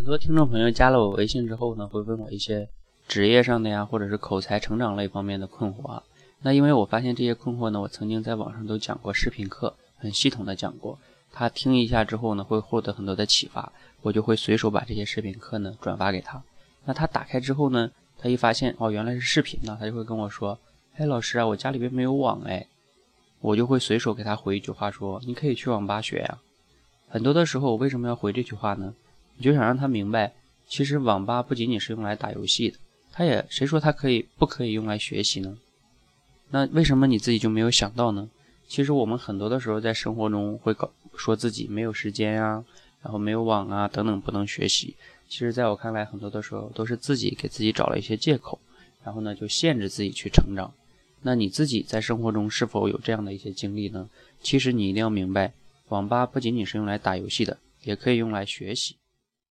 [0.00, 2.66] 很多听众朋友加了我微信之后呢，会问我一些
[3.06, 6.02] 职业上的呀，或者是口才成长类方面的困惑啊。
[6.40, 10.98] 那因为我发现这些困惑呢，我曾经在网上都讲过视频课，很系统的讲过。
[11.30, 13.70] 他听一下之后呢，会获得很多的启发，
[14.00, 16.42] 我就会随手把这些视频课呢转发给他。
[16.86, 20.58] 那他打开之后呢，他一发现哦原来是视频呢，他就会跟我说
[20.96, 22.66] ：“哎，老师啊，我家里边没有网哎。”
[23.40, 26.38] 我就会随手给他回一句话说：“你可以去网吧学呀。”
[27.06, 28.94] 很多的时候，我为什么要回这句话呢？
[29.40, 30.34] 我就想让他明白，
[30.68, 32.76] 其实网吧不仅仅是用来打游戏的，
[33.10, 35.56] 他也谁说他可以不可以用来学习呢？
[36.50, 38.28] 那为什么你自己就没有想到呢？
[38.68, 42.62] 其实我们很多的时候在生活中会搞说自己没有时间呀，
[43.02, 44.94] 然后没有网啊等等不能学习。
[45.26, 48.60] 其实在我看来，很多的时候都是自己给自己找了一些借口，
[49.02, 50.70] 然后呢就限制自己去成长。
[51.22, 54.06] 那你自己在生活中是否有这样的一些经历呢？
[54.42, 55.54] 其实你一定要明白，
[55.88, 58.96] 网吧不仅仅是用来打游戏的，也可以用来学习。